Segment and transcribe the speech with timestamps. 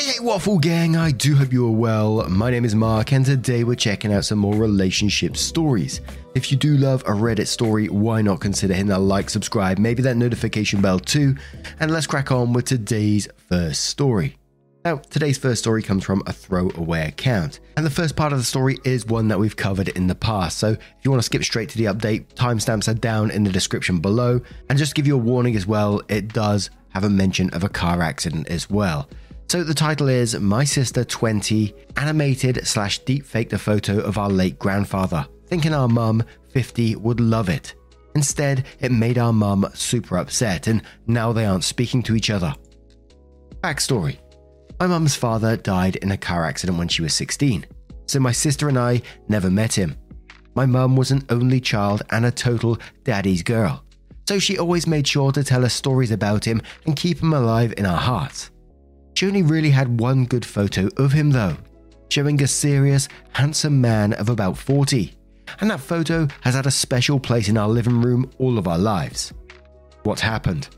[0.00, 2.26] Hey, hey, Waffle Gang, I do hope you are well.
[2.26, 6.00] My name is Mark, and today we're checking out some more relationship stories.
[6.34, 10.00] If you do love a Reddit story, why not consider hitting that like, subscribe, maybe
[10.04, 11.36] that notification bell too,
[11.80, 14.38] and let's crack on with today's first story.
[14.86, 18.44] Now, today's first story comes from a throwaway account, and the first part of the
[18.46, 20.56] story is one that we've covered in the past.
[20.56, 23.52] So, if you want to skip straight to the update, timestamps are down in the
[23.52, 24.40] description below.
[24.70, 27.68] And just give you a warning as well, it does have a mention of a
[27.68, 29.06] car accident as well.
[29.50, 34.60] So the title is My Sister 20 animated slash Deepfaked a photo of our late
[34.60, 37.74] grandfather, thinking our mum 50 would love it.
[38.14, 42.54] Instead, it made our mum super upset, and now they aren't speaking to each other.
[43.60, 44.18] Backstory
[44.78, 47.66] My mum's father died in a car accident when she was 16,
[48.06, 49.96] so my sister and I never met him.
[50.54, 53.84] My mum was an only child and a total daddy's girl,
[54.28, 57.74] so she always made sure to tell us stories about him and keep him alive
[57.76, 58.52] in our hearts.
[59.20, 61.58] She only really had one good photo of him though,
[62.08, 65.12] showing a serious, handsome man of about 40,
[65.60, 68.78] and that photo has had a special place in our living room all of our
[68.78, 69.34] lives.
[70.04, 70.70] What happened?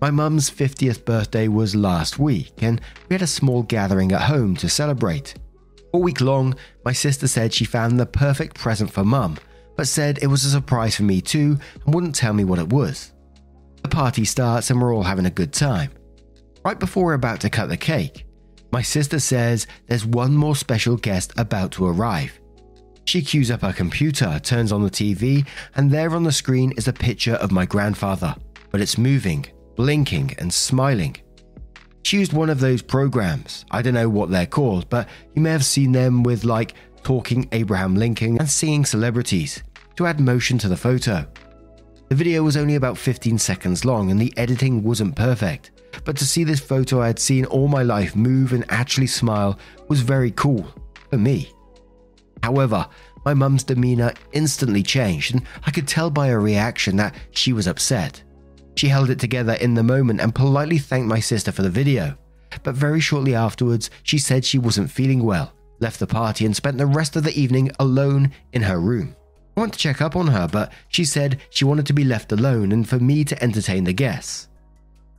[0.00, 4.56] My mum's 50th birthday was last week, and we had a small gathering at home
[4.56, 5.34] to celebrate.
[5.92, 9.36] All week long, my sister said she found the perfect present for mum,
[9.76, 12.68] but said it was a surprise for me too and wouldn't tell me what it
[12.68, 13.12] was.
[13.82, 15.92] The party starts and we're all having a good time.
[16.66, 18.26] Right before we're about to cut the cake,
[18.72, 22.40] my sister says there's one more special guest about to arrive.
[23.04, 26.88] She queues up her computer, turns on the TV, and there on the screen is
[26.88, 28.34] a picture of my grandfather,
[28.72, 31.16] but it's moving, blinking, and smiling.
[32.02, 35.52] She used one of those programs, I don't know what they're called, but you may
[35.52, 36.74] have seen them with like
[37.04, 39.62] talking Abraham Lincoln and singing celebrities
[39.94, 41.28] to add motion to the photo.
[42.08, 45.70] The video was only about 15 seconds long and the editing wasn't perfect,
[46.04, 49.58] but to see this photo I had seen all my life move and actually smile
[49.88, 50.66] was very cool
[51.10, 51.50] for me.
[52.42, 52.86] However,
[53.24, 57.66] my mum's demeanour instantly changed, and I could tell by her reaction that she was
[57.66, 58.22] upset.
[58.76, 62.16] She held it together in the moment and politely thanked my sister for the video,
[62.62, 66.78] but very shortly afterwards, she said she wasn't feeling well, left the party, and spent
[66.78, 69.16] the rest of the evening alone in her room.
[69.56, 72.30] I went to check up on her, but she said she wanted to be left
[72.30, 74.48] alone and for me to entertain the guests.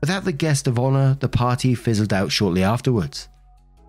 [0.02, 3.30] Without the guest of honour, the party fizzled out shortly afterwards.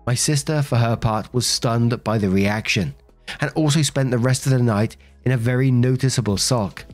[0.07, 2.95] My sister, for her part, was stunned by the reaction
[3.41, 6.85] and also spent the rest of the night in a very noticeable sulk.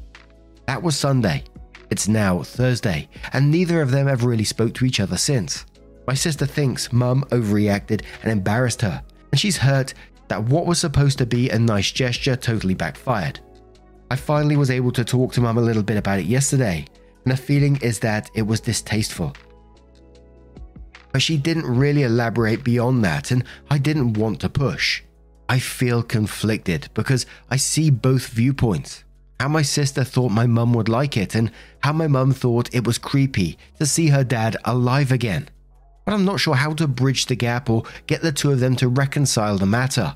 [0.67, 1.43] That was Sunday.
[1.89, 5.65] It's now Thursday, and neither of them have really spoke to each other since.
[6.07, 9.93] My sister thinks mum overreacted and embarrassed her, and she's hurt
[10.27, 13.39] that what was supposed to be a nice gesture totally backfired.
[14.11, 16.85] I finally was able to talk to mum a little bit about it yesterday,
[17.25, 19.35] and the feeling is that it was distasteful.
[21.11, 25.01] But she didn't really elaborate beyond that, and I didn't want to push.
[25.49, 29.03] I feel conflicted because I see both viewpoints.
[29.39, 32.85] How my sister thought my mum would like it, and how my mum thought it
[32.85, 35.49] was creepy to see her dad alive again.
[36.05, 38.75] But I'm not sure how to bridge the gap or get the two of them
[38.77, 40.15] to reconcile the matter.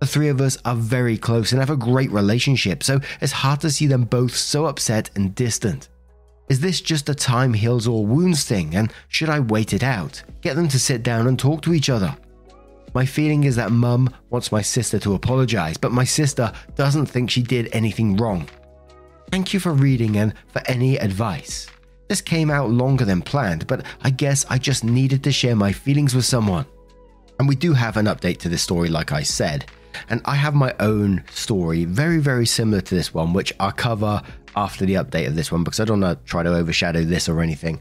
[0.00, 3.60] The three of us are very close and have a great relationship, so it's hard
[3.62, 5.88] to see them both so upset and distant.
[6.48, 10.22] Is this just a time heals all wounds thing, and should I wait it out?
[10.40, 12.16] Get them to sit down and talk to each other?
[12.94, 17.30] My feeling is that mum wants my sister to apologize, but my sister doesn't think
[17.30, 18.48] she did anything wrong.
[19.30, 21.66] Thank you for reading and for any advice.
[22.08, 25.70] This came out longer than planned, but I guess I just needed to share my
[25.70, 26.64] feelings with someone.
[27.38, 29.66] And we do have an update to this story, like I said.
[30.08, 34.22] And I have my own story, very, very similar to this one, which I'll cover
[34.56, 37.28] after the update of this one because I don't want to try to overshadow this
[37.28, 37.80] or anything.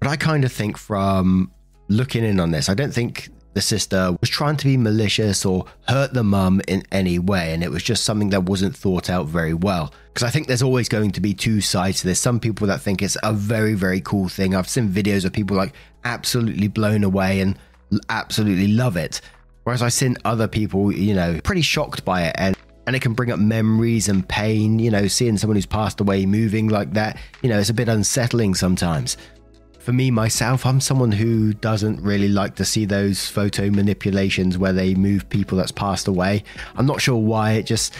[0.00, 1.50] But I kind of think from
[1.88, 5.66] looking in on this, I don't think the sister was trying to be malicious or
[5.88, 7.54] hurt the mum in any way.
[7.54, 9.92] And it was just something that wasn't thought out very well.
[10.12, 12.20] Because I think there's always going to be two sides to this.
[12.20, 14.54] Some people that think it's a very, very cool thing.
[14.54, 15.72] I've seen videos of people like
[16.04, 17.56] absolutely blown away and
[18.08, 19.20] absolutely love it.
[19.64, 22.34] Whereas I've seen other people, you know, pretty shocked by it.
[22.38, 22.56] And
[22.86, 24.78] and it can bring up memories and pain.
[24.78, 27.88] You know, seeing someone who's passed away moving like that, you know, it's a bit
[27.88, 29.16] unsettling sometimes.
[29.78, 34.72] For me, myself, I'm someone who doesn't really like to see those photo manipulations where
[34.72, 36.42] they move people that's passed away.
[36.76, 37.92] I'm not sure why, it just,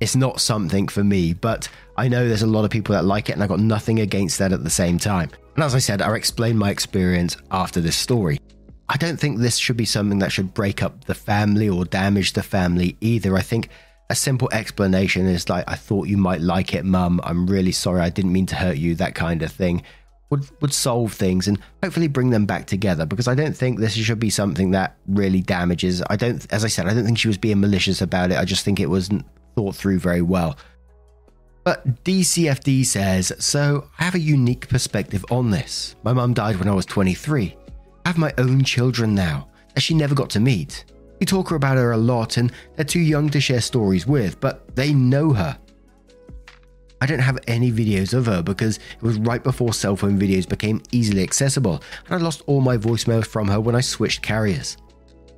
[0.00, 3.28] it's not something for me, but I know there's a lot of people that like
[3.28, 5.30] it, and I've got nothing against that at the same time.
[5.54, 8.40] And as I said, I'll explain my experience after this story.
[8.88, 12.32] I don't think this should be something that should break up the family or damage
[12.32, 13.36] the family either.
[13.36, 13.68] I think
[14.10, 17.20] a simple explanation is like, I thought you might like it, mum.
[17.22, 18.00] I'm really sorry.
[18.00, 19.82] I didn't mean to hurt you, that kind of thing.
[20.30, 23.94] Would, would solve things and hopefully bring them back together because I don't think this
[23.94, 26.02] should be something that really damages.
[26.10, 28.36] I don't, as I said, I don't think she was being malicious about it.
[28.36, 29.24] I just think it wasn't
[29.56, 30.58] thought through very well.
[31.64, 35.96] But DCFD says, so I have a unique perspective on this.
[36.02, 37.57] My mum died when I was 23.
[38.08, 40.86] I have my own children now that she never got to meet.
[41.20, 44.74] We talk about her a lot and they're too young to share stories with, but
[44.74, 45.58] they know her.
[47.02, 50.48] I don't have any videos of her because it was right before cell phone videos
[50.48, 54.78] became easily accessible, and I lost all my voicemails from her when I switched carriers.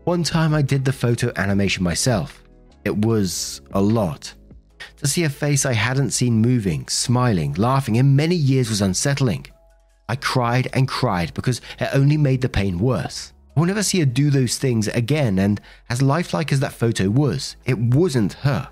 [0.05, 2.40] One time I did the photo animation myself.
[2.84, 4.32] It was a lot.
[4.99, 9.49] To see a face I hadn't seen moving, smiling, laughing in many years was unsettling.
[10.10, 13.32] I cried and cried because it only made the pain worse.
[13.56, 17.08] I will never see her do those things again, and as lifelike as that photo
[17.08, 18.68] was, it wasn't her.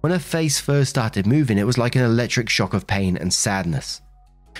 [0.00, 3.32] When her face first started moving, it was like an electric shock of pain and
[3.32, 4.02] sadness.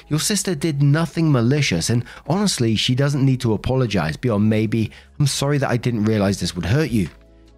[0.06, 5.26] Your sister did nothing malicious, and honestly, she doesn't need to apologize beyond maybe, I'm
[5.26, 7.08] sorry that I didn't realize this would hurt you.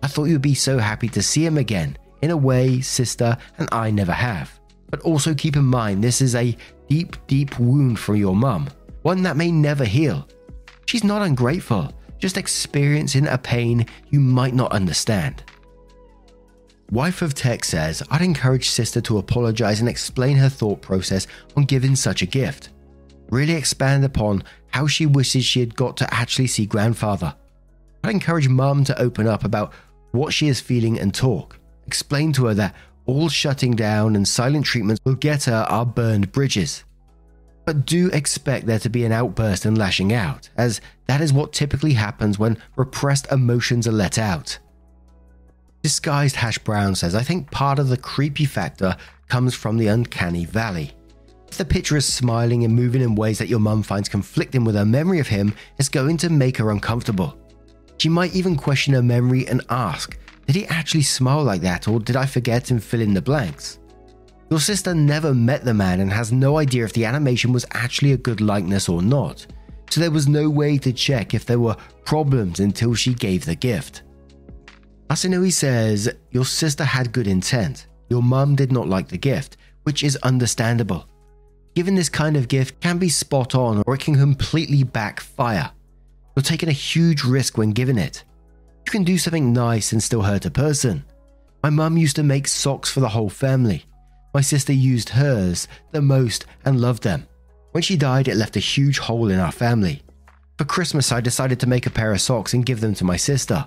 [0.03, 1.99] I thought you'd be so happy to see him again.
[2.23, 4.59] In a way, sister and I never have.
[4.91, 6.57] But also keep in mind, this is a
[6.89, 8.69] deep, deep wound from your mum,
[9.03, 10.27] one that may never heal.
[10.87, 15.45] She's not ungrateful, just experiencing a pain you might not understand.
[16.91, 21.65] Wife of Tech says, I'd encourage sister to apologize and explain her thought process on
[21.65, 22.71] giving such a gift.
[23.29, 27.35] Really expand upon how she wishes she had got to actually see grandfather.
[28.03, 29.75] I'd encourage mum to open up about
[30.13, 31.59] what she is feeling and talk.
[31.87, 32.75] Explain to her that
[33.09, 36.85] all shutting down and silent treatments will get her our burned bridges.
[37.65, 41.53] But do expect there to be an outburst and lashing out, as that is what
[41.53, 44.59] typically happens when repressed emotions are let out.
[45.83, 48.97] Disguised Hash Brown says, I think part of the creepy factor
[49.29, 50.93] comes from the uncanny valley.
[51.49, 54.75] If the picture is smiling and moving in ways that your mum finds conflicting with
[54.75, 57.39] her memory of him, it's going to make her uncomfortable.
[57.97, 62.01] She might even question her memory and ask, Did he actually smile like that, or
[62.01, 63.81] did I forget and fill in the blanks?
[64.51, 68.13] Your sister never met the man and has no idea if the animation was actually
[68.13, 69.47] a good likeness or not,
[69.91, 73.55] so there was no way to check if there were problems until she gave the
[73.55, 74.05] gift.
[75.11, 77.87] Asanui says, Your sister had good intent.
[78.09, 81.07] Your mum did not like the gift, which is understandable.
[81.75, 85.71] Given this kind of gift can be spot on or it can completely backfire.
[86.35, 88.25] You're taking a huge risk when giving it.
[88.89, 91.05] You can do something nice and still hurt a person.
[91.63, 93.85] My mum used to make socks for the whole family.
[94.33, 97.27] My sister used hers the most and loved them.
[97.73, 100.01] When she died, it left a huge hole in our family.
[100.57, 103.19] For Christmas, I decided to make a pair of socks and give them to my
[103.19, 103.67] sister.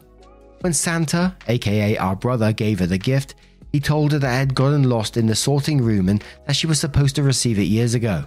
[0.61, 3.35] When Santa, aka our brother, gave her the gift,
[3.71, 6.65] he told her that it had gotten lost in the sorting room and that she
[6.65, 8.25] was supposed to receive it years ago.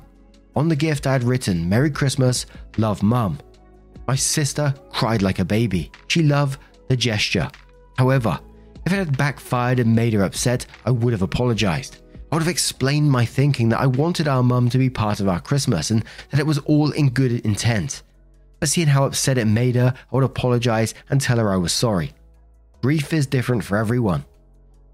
[0.55, 2.47] On the gift, I had written, Merry Christmas,
[2.79, 3.41] love mum.
[4.07, 5.91] My sister cried like a baby.
[6.07, 7.51] She loved the gesture.
[7.99, 8.39] However,
[8.87, 11.99] if it had backfired and made her upset, I would have apologized.
[12.31, 15.29] I would have explained my thinking that I wanted our mum to be part of
[15.29, 18.03] our Christmas and that it was all in good intent.
[18.61, 21.73] But seeing how upset it made her, I would apologize and tell her I was
[21.73, 22.13] sorry.
[22.83, 24.25] Grief is different for everyone.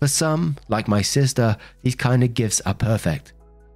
[0.00, 3.32] For some, like my sister, these kind of gifts are perfect.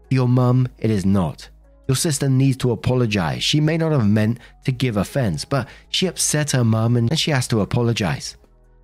[0.09, 1.49] For your mum, it is not.
[1.87, 3.43] Your sister needs to apologize.
[3.43, 7.31] She may not have meant to give offense, but she upset her mum and she
[7.31, 8.37] has to apologize.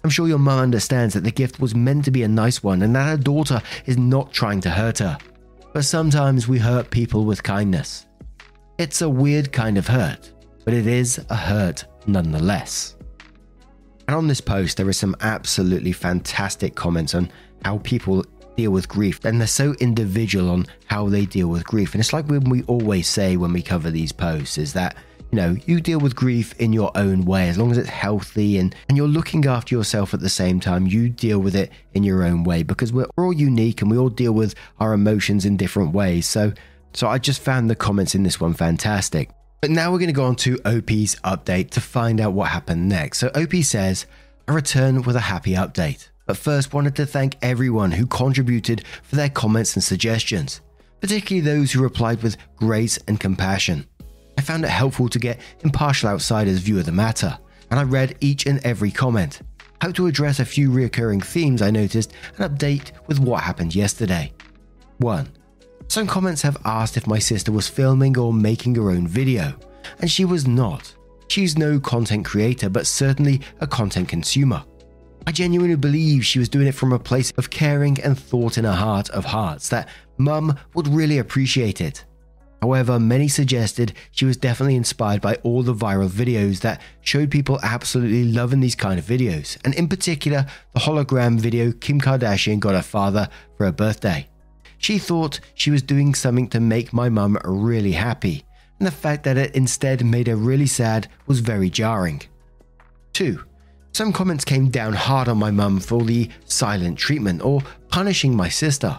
[0.04, 2.82] I'm sure your mum understands that the gift was meant to be a nice one
[2.82, 5.18] and that her daughter is not trying to hurt her.
[5.72, 8.06] But sometimes we hurt people with kindness.
[8.78, 10.32] It's a weird kind of hurt,
[10.64, 12.96] but it is a hurt nonetheless.
[14.08, 17.30] And on this post, there are some absolutely fantastic comments on
[17.64, 18.24] how people
[18.56, 21.94] deal with grief, and they're so individual on how they deal with grief.
[21.94, 24.96] And it's like when we always say when we cover these posts, is that
[25.30, 28.58] you know you deal with grief in your own way as long as it's healthy
[28.58, 32.02] and and you're looking after yourself at the same time you deal with it in
[32.02, 35.56] your own way because we're all unique and we all deal with our emotions in
[35.56, 36.52] different ways so
[36.94, 39.30] so i just found the comments in this one fantastic
[39.60, 42.88] but now we're going to go on to OP's update to find out what happened
[42.88, 43.18] next.
[43.18, 44.06] So OP says,
[44.48, 46.08] I return with a happy update.
[46.30, 50.60] But first wanted to thank everyone who contributed for their comments and suggestions,
[51.00, 53.84] particularly those who replied with grace and compassion.
[54.38, 57.36] I found it helpful to get impartial outsiders' view of the matter,
[57.68, 59.40] and I read each and every comment.
[59.80, 64.32] How to address a few recurring themes I noticed and update with what happened yesterday.
[64.98, 65.28] 1.
[65.88, 69.52] Some comments have asked if my sister was filming or making her own video,
[69.98, 70.94] and she was not.
[71.26, 74.62] She's no content creator, but certainly a content consumer.
[75.30, 78.64] I genuinely believe she was doing it from a place of caring and thought in
[78.64, 82.04] her heart of hearts that mum would really appreciate it.
[82.60, 87.60] However, many suggested she was definitely inspired by all the viral videos that showed people
[87.62, 92.74] absolutely loving these kind of videos, and in particular, the hologram video Kim Kardashian got
[92.74, 94.28] her father for her birthday.
[94.78, 98.42] She thought she was doing something to make my mum really happy,
[98.80, 102.20] and the fact that it instead made her really sad was very jarring.
[103.12, 103.44] 2.
[103.92, 108.48] Some comments came down hard on my mum for the silent treatment or punishing my
[108.48, 108.98] sister.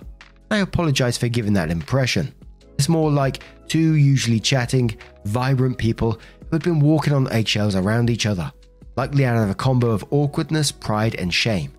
[0.49, 2.33] I apologise for giving that impression.
[2.77, 8.09] It's more like two usually chatting, vibrant people who had been walking on eggshells around
[8.09, 8.51] each other,
[8.97, 11.71] likely out of a combo of awkwardness, pride, and shame.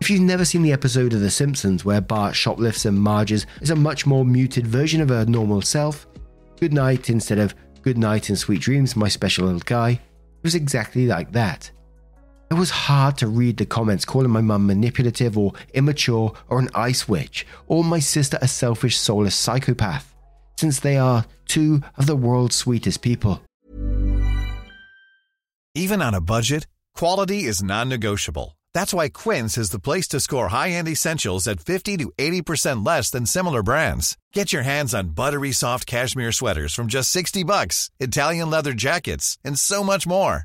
[0.00, 3.70] If you've never seen the episode of The Simpsons where Bart shoplifts and Marge's is
[3.70, 6.06] a much more muted version of her normal self,
[6.60, 10.00] good night instead of good night and sweet dreams, my special little guy, it
[10.42, 11.70] was exactly like that.
[12.50, 16.68] It was hard to read the comments calling my mum manipulative or immature or an
[16.74, 20.14] ice witch, or my sister a selfish, soulless psychopath,
[20.58, 23.40] since they are two of the world's sweetest people.
[25.74, 28.56] Even on a budget, quality is non negotiable.
[28.72, 32.86] That's why Quince is the place to score high end essentials at 50 to 80%
[32.86, 34.16] less than similar brands.
[34.32, 39.36] Get your hands on buttery soft cashmere sweaters from just 60 bucks, Italian leather jackets,
[39.44, 40.44] and so much more.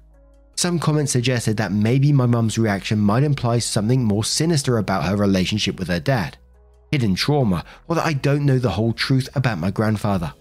[0.55, 5.15] Some comments suggested that maybe my mum's reaction might imply something more sinister about her
[5.15, 6.37] relationship with her dad,
[6.91, 10.33] hidden trauma, or that I don't know the whole truth about my grandfather.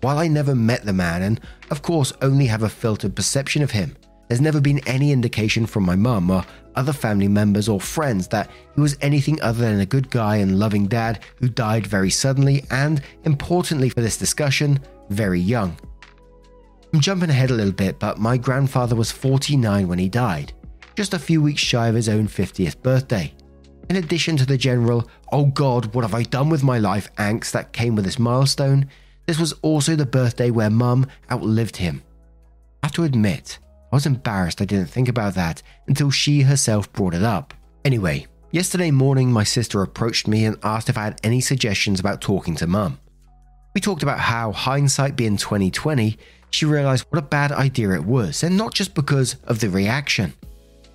[0.00, 1.40] While I never met the man and,
[1.70, 3.96] of course, only have a filtered perception of him,
[4.28, 6.44] there's never been any indication from my mum or
[6.76, 10.58] other family members or friends that he was anything other than a good guy and
[10.58, 14.78] loving dad who died very suddenly and, importantly for this discussion,
[15.10, 15.76] very young.
[16.92, 20.52] I'm jumping ahead a little bit, but my grandfather was 49 when he died,
[20.96, 23.32] just a few weeks shy of his own 50th birthday.
[23.88, 27.52] In addition to the general, oh god, what have I done with my life angst
[27.52, 28.86] that came with this milestone,
[29.26, 32.02] this was also the birthday where mum outlived him.
[32.82, 33.60] I have to admit,
[33.92, 37.54] I was embarrassed I didn't think about that until she herself brought it up.
[37.84, 42.20] Anyway, yesterday morning my sister approached me and asked if I had any suggestions about
[42.20, 42.98] talking to mum.
[43.74, 46.18] We talked about how hindsight being 2020,
[46.50, 50.34] she realized what a bad idea it was, and not just because of the reaction.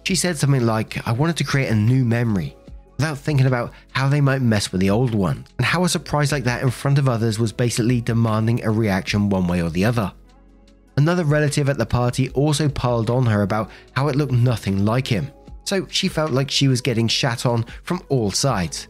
[0.03, 2.55] She said something like, I wanted to create a new memory
[2.97, 6.31] without thinking about how they might mess with the old one, and how a surprise
[6.31, 9.85] like that in front of others was basically demanding a reaction one way or the
[9.85, 10.13] other.
[10.97, 15.07] Another relative at the party also piled on her about how it looked nothing like
[15.07, 15.29] him,
[15.65, 18.87] so she felt like she was getting shat on from all sides.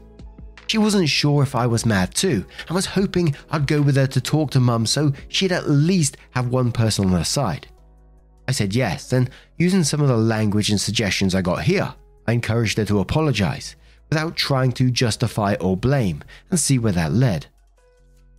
[0.67, 4.07] She wasn't sure if I was mad too, and was hoping I'd go with her
[4.07, 7.67] to talk to mum so she'd at least have one person on her side.
[8.48, 11.93] I said yes, and using some of the language and suggestions I got here,
[12.27, 13.75] I encouraged her to apologize,
[14.10, 17.48] without trying to justify or blame, and see where that led.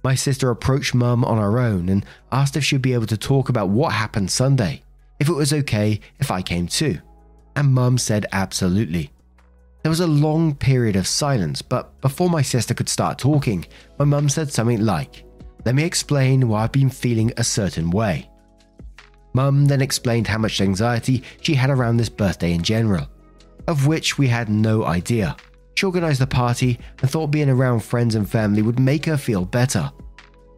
[0.03, 3.49] My sister approached mum on her own and asked if she'd be able to talk
[3.49, 4.83] about what happened Sunday,
[5.19, 7.01] if it was okay if I came too,
[7.57, 9.11] and mum said absolutely.
[9.87, 13.65] There was a long period of silence, but before my sister could start talking,
[14.01, 15.25] my mum said something like,
[15.65, 18.29] Let me explain why I've been feeling a certain way.
[19.33, 23.07] Mum then explained how much anxiety she had around this birthday in general,
[23.69, 25.37] of which we had no idea.
[25.77, 29.45] She organised the party and thought being around friends and family would make her feel
[29.45, 29.93] better.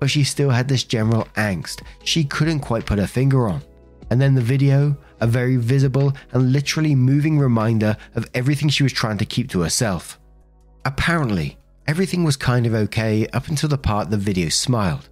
[0.01, 3.61] But she still had this general angst she couldn't quite put her finger on.
[4.09, 8.93] And then the video, a very visible and literally moving reminder of everything she was
[8.93, 10.19] trying to keep to herself.
[10.85, 15.09] Apparently, everything was kind of okay up until the part the video smiled.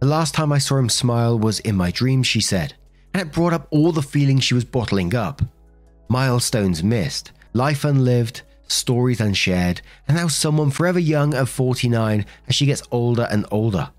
[0.00, 2.74] The last time I saw him smile was in my dreams, she said,
[3.12, 5.40] and it brought up all the feelings she was bottling up.
[6.08, 12.66] Milestones missed, life unlived, stories unshared, and now someone forever young at 49 as she
[12.66, 13.90] gets older and older.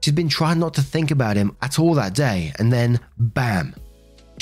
[0.00, 3.74] She's been trying not to think about him at all that day, and then bam.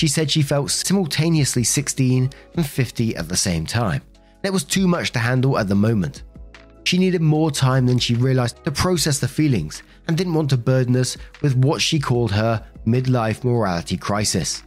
[0.02, 4.02] She said she felt simultaneously 16 and 50 at the same time.
[4.42, 6.24] It was too much to handle at the moment.
[6.82, 10.56] She needed more time than she realized to process the feelings and didn't want to
[10.56, 14.64] burden us with what she called her midlife morality crisis.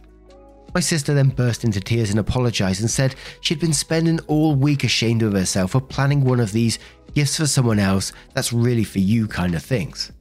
[0.72, 4.84] My sister then burst into tears and apologized and said she'd been spending all week
[4.84, 6.78] ashamed of herself for planning one of these
[7.12, 10.12] gifts for someone else that's really for you kind of things.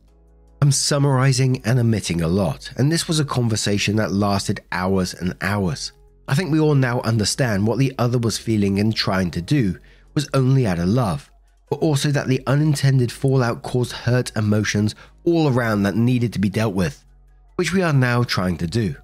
[0.66, 5.36] I'm summarizing and omitting a lot, and this was a conversation that lasted hours and
[5.42, 5.92] hours.
[6.28, 9.78] I think we all now understand what the other was feeling and trying to do
[10.16, 11.30] was only out of love,
[11.70, 16.50] but also that the unintended fallout caused hurt emotions all around that needed to be
[16.50, 17.06] dealt with,
[17.58, 18.96] which we are now trying to do.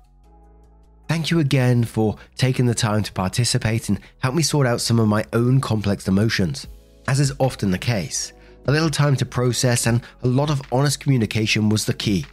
[1.07, 4.99] Thank you again for taking the time to participate and help me sort out some
[4.99, 6.65] of my own complex emotions.
[7.07, 8.33] As is often the case,
[8.67, 12.25] a little time to process, and a lot of honest communication was the key.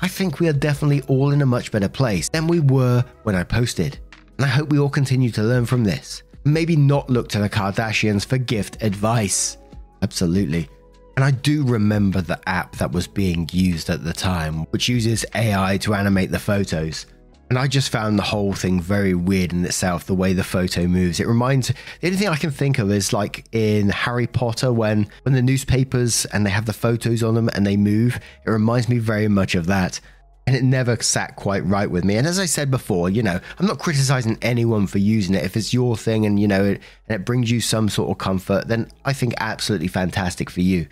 [0.00, 3.34] I think we are definitely all in a much better place than we were when
[3.34, 3.98] I posted,
[4.38, 6.22] and I hope we all continue to learn from this.
[6.44, 9.58] Maybe not look to the Kardashians for gift advice.
[10.02, 10.68] Absolutely.
[11.16, 15.26] And I do remember the app that was being used at the time, which uses
[15.34, 17.06] AI to animate the photos.
[17.50, 20.86] And I just found the whole thing very weird in itself, the way the photo
[20.86, 21.18] moves.
[21.18, 25.08] It reminds the only thing I can think of is like in Harry Potter when
[25.24, 28.20] when the newspapers and they have the photos on them and they move.
[28.46, 30.00] It reminds me very much of that.
[30.46, 32.16] And it never sat quite right with me.
[32.16, 35.44] And as I said before, you know, I'm not criticizing anyone for using it.
[35.44, 38.18] If it's your thing and you know it and it brings you some sort of
[38.18, 40.86] comfort, then I think absolutely fantastic for you.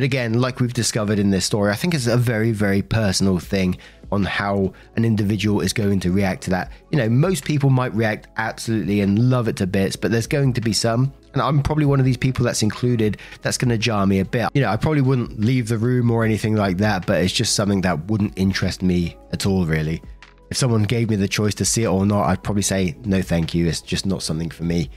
[0.00, 3.38] But again, like we've discovered in this story, I think it's a very, very personal
[3.38, 3.76] thing
[4.10, 6.72] on how an individual is going to react to that.
[6.90, 10.54] You know, most people might react absolutely and love it to bits, but there's going
[10.54, 13.76] to be some, and I'm probably one of these people that's included, that's going to
[13.76, 14.48] jar me a bit.
[14.54, 17.54] You know, I probably wouldn't leave the room or anything like that, but it's just
[17.54, 20.02] something that wouldn't interest me at all, really.
[20.48, 23.20] If someone gave me the choice to see it or not, I'd probably say, no,
[23.20, 23.66] thank you.
[23.66, 24.88] It's just not something for me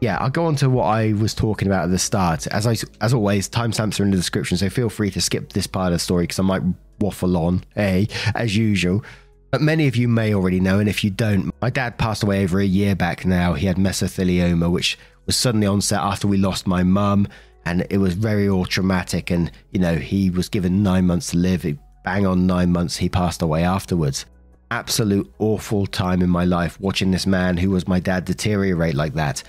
[0.00, 2.46] yeah, I'll go on to what I was talking about at the start.
[2.48, 5.66] As I, as always, timestamps are in the description, so feel free to skip this
[5.66, 6.62] part of the story because I might
[7.00, 9.04] waffle on, eh, as usual.
[9.50, 12.44] But many of you may already know, and if you don't, my dad passed away
[12.44, 13.54] over a year back now.
[13.54, 17.26] He had mesothelioma, which was suddenly onset after we lost my mum,
[17.66, 19.30] and it was very all traumatic.
[19.30, 21.66] And you know, he was given nine months to live.
[22.04, 24.24] Bang on nine months, he passed away afterwards.
[24.70, 29.14] Absolute awful time in my life watching this man who was my dad deteriorate like
[29.14, 29.42] that.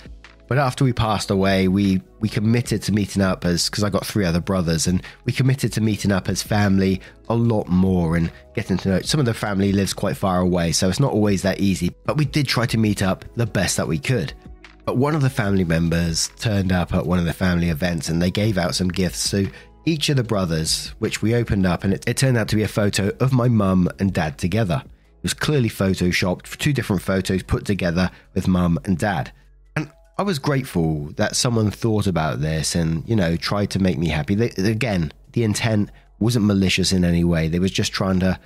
[0.52, 4.04] But after we passed away, we we committed to meeting up as because I got
[4.04, 8.30] three other brothers, and we committed to meeting up as family a lot more and
[8.54, 9.00] getting to know.
[9.00, 11.94] Some of the family lives quite far away, so it's not always that easy.
[12.04, 14.34] But we did try to meet up the best that we could.
[14.84, 18.20] But one of the family members turned up at one of the family events, and
[18.20, 19.50] they gave out some gifts to
[19.86, 22.62] each of the brothers, which we opened up, and it, it turned out to be
[22.62, 24.82] a photo of my mum and dad together.
[24.84, 29.32] It was clearly photoshopped, two different photos put together with mum and dad.
[30.22, 34.06] I was grateful that someone thought about this and, you know, tried to make me
[34.06, 34.36] happy.
[34.36, 37.48] They, again, the intent wasn't malicious in any way.
[37.48, 38.38] They was just trying to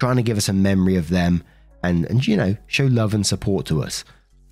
[0.00, 1.44] trying to give us a memory of them
[1.82, 4.04] and and you know, show love and support to us.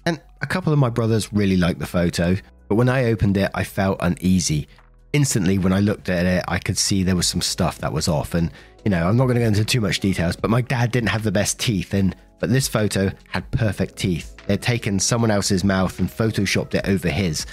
[0.05, 2.37] And a couple of my brothers really liked the photo,
[2.69, 4.69] but when I opened it, I felt uneasy.
[5.15, 8.07] Instantly when I looked at it, I could see there was some stuff that was
[8.07, 8.51] off and
[8.85, 11.09] you know, I'm not going to go into too much details, but my dad didn't
[11.09, 14.37] have the best teeth and but this photo had perfect teeth.
[14.47, 17.47] They'd taken someone else's mouth and photoshopped it over his,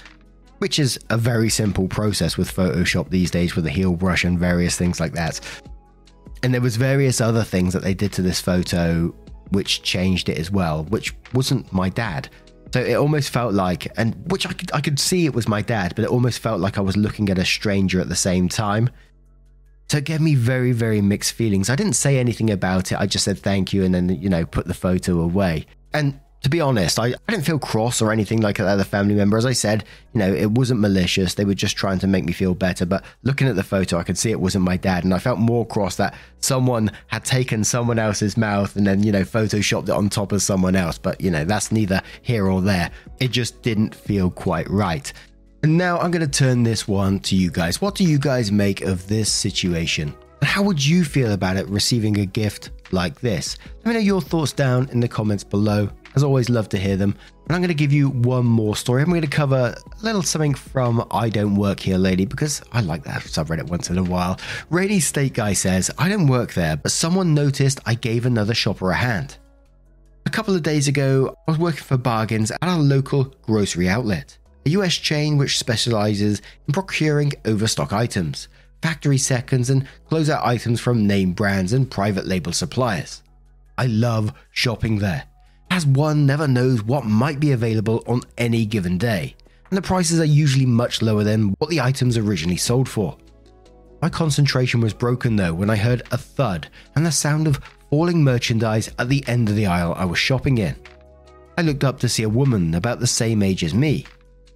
[0.60, 4.39] which is a very simple process with Photoshop these days with a heal brush and
[4.39, 5.39] various things like that.
[6.41, 9.13] And there was various other things that they did to this photo
[9.50, 12.30] which changed it as well, which wasn't my dad.
[12.74, 15.62] So it almost felt like, and which I could, I could see it was my
[15.62, 18.50] dad, but it almost felt like I was looking at a stranger at the same
[18.50, 18.89] time.
[19.89, 21.69] So it gave me very, very mixed feelings.
[21.69, 23.00] I didn't say anything about it.
[23.00, 25.65] I just said thank you and then, you know, put the photo away.
[25.93, 29.15] And to be honest, I, I didn't feel cross or anything like that other family
[29.15, 29.38] member.
[29.38, 31.36] As I said, you know, it wasn't malicious.
[31.36, 32.86] They were just trying to make me feel better.
[32.86, 35.06] But looking at the photo, I could see it wasn't my dad.
[35.06, 39.12] And I felt more cross that someone had taken someone else's mouth and then, you
[39.13, 40.98] know, photoshopped it on top of someone else.
[40.98, 42.91] But, you know, that's neither here or there.
[43.22, 45.13] It just didn't feel quite right.
[45.63, 47.82] And now I'm going to turn this one to you guys.
[47.82, 50.13] What do you guys make of this situation?
[50.41, 53.58] And how would you feel about it receiving a gift like this.
[53.78, 55.89] Let me know your thoughts down in the comments below.
[56.15, 57.15] As always, love to hear them.
[57.47, 59.02] And I'm going to give you one more story.
[59.02, 62.82] I'm going to cover a little something from I Don't Work Here Lady because I
[62.82, 63.38] like that.
[63.38, 64.39] I've read it once in a while.
[64.69, 68.91] Rainy State Guy says, I don't work there, but someone noticed I gave another shopper
[68.91, 69.38] a hand.
[70.26, 74.38] A couple of days ago, I was working for bargains at a local grocery outlet,
[74.65, 78.47] a US chain which specializes in procuring overstock items,
[78.82, 83.23] factory seconds, and closeout items from name brands and private label suppliers.
[83.78, 85.23] I love shopping there
[85.73, 89.36] as one never knows what might be available on any given day,
[89.71, 93.17] and the prices are usually much lower than what the items originally sold for.
[93.99, 98.23] My concentration was broken though when I heard a thud and the sound of falling
[98.23, 100.76] merchandise at the end of the aisle I was shopping in.
[101.58, 104.06] I looked up to see a woman about the same age as me,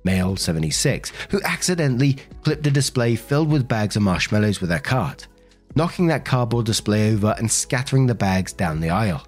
[0.08, 5.28] male 76, who accidentally clipped a display filled with bags of marshmallows with her cart,
[5.76, 9.28] knocking that cardboard display over and scattering the bags down the aisle.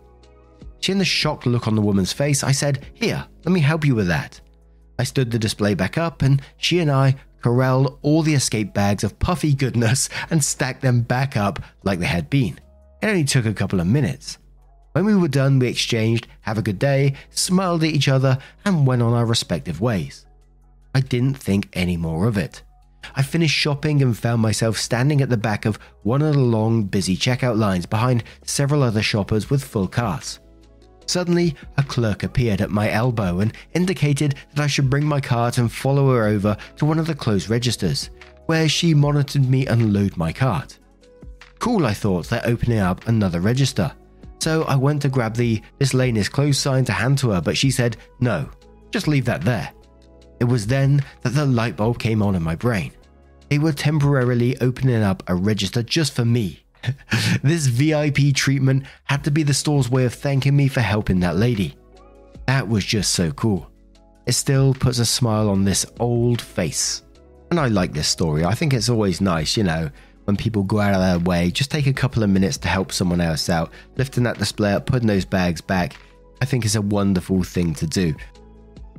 [0.80, 3.94] Seeing the shocked look on the woman's face, I said, Here, let me help you
[3.94, 4.40] with that.
[4.98, 9.04] I stood the display back up, and she and I corralled all the escape bags
[9.04, 12.58] of puffy goodness and stacked them back up like they had been.
[13.02, 14.38] It only took a couple of minutes.
[14.94, 18.88] When we were done, we exchanged, have a good day, smiled at each other, and
[18.88, 20.26] went on our respective ways.
[20.94, 22.64] I didn't think any more of it.
[23.16, 26.84] I finished shopping and found myself standing at the back of one of the long,
[26.84, 30.40] busy checkout lines behind several other shoppers with full carts.
[31.06, 35.58] Suddenly, a clerk appeared at my elbow and indicated that I should bring my cart
[35.58, 38.12] and follow her over to one of the closed registers,
[38.46, 40.78] where she monitored me unload my cart.
[41.58, 43.92] Cool, I thought, they're opening up another register.
[44.40, 47.42] So I went to grab the This lane is closed sign to hand to her,
[47.42, 48.50] but she said, No,
[48.92, 49.72] just leave that there.
[50.40, 52.92] It was then that the light bulb came on in my brain.
[53.50, 56.64] They were temporarily opening up a register just for me
[57.44, 61.36] this VIP treatment had to be the store's way of thanking me for helping that
[61.36, 61.76] lady.
[62.48, 63.70] That was just so cool.
[64.26, 67.04] It still puts a smile on this old face.
[67.52, 68.46] And I like this story.
[68.46, 69.90] I think it's always nice, you know,
[70.26, 72.92] when people go out of their way, just take a couple of minutes to help
[72.92, 75.96] someone else out, lifting that display up, putting those bags back.
[76.42, 78.14] I think it's a wonderful thing to do.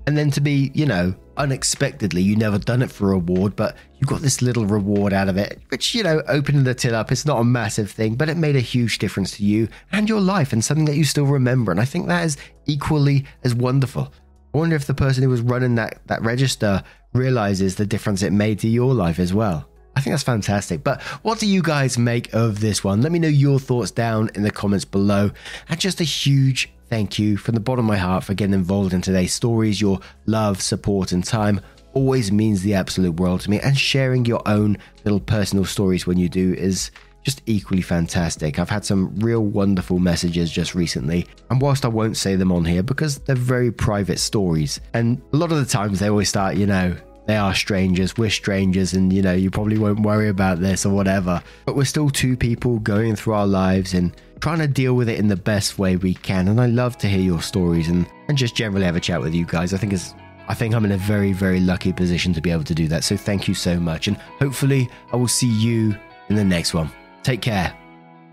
[0.07, 3.75] And then to be, you know, unexpectedly, you never done it for a reward, but
[3.99, 7.11] you got this little reward out of it, which, you know, opening the till up,
[7.11, 10.21] it's not a massive thing, but it made a huge difference to you and your
[10.21, 11.73] life and something that you still remember.
[11.73, 14.13] And I think that is equally as wonderful.
[14.55, 16.83] I wonder if the person who was running that, that register
[17.15, 19.67] realizes the difference it made to your life as well.
[19.97, 20.85] I think that's fantastic.
[20.85, 23.01] But what do you guys make of this one?
[23.01, 25.31] Let me know your thoughts down in the comments below.
[25.69, 28.93] And just a huge thank you from the bottom of my heart for getting involved
[28.93, 29.81] in today's stories.
[29.81, 31.61] Your love, support, and time
[31.95, 33.61] always means the absolute world to me.
[33.61, 36.91] And sharing your own little personal stories when you do is
[37.25, 38.59] just equally fantastic.
[38.59, 42.65] I've had some real wonderful messages just recently, and whilst I won't say them on
[42.65, 46.57] here because they're very private stories, and a lot of the times they always start,
[46.57, 50.61] you know, they are strangers, we're strangers, and you know, you probably won't worry about
[50.61, 51.43] this or whatever.
[51.65, 55.19] But we're still two people going through our lives and trying to deal with it
[55.19, 56.49] in the best way we can.
[56.49, 59.35] And I love to hear your stories and, and just generally have a chat with
[59.35, 59.75] you guys.
[59.75, 60.15] I think it's
[60.49, 63.05] I think I'm in a very, very lucky position to be able to do that.
[63.05, 64.09] So thank you so much.
[64.09, 65.95] And hopefully I will see you
[66.29, 66.91] in the next one.
[67.23, 67.73] Take care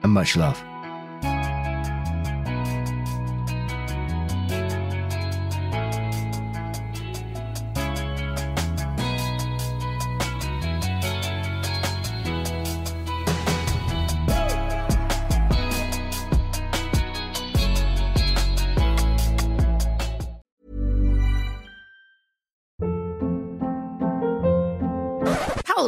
[0.02, 0.77] and much love.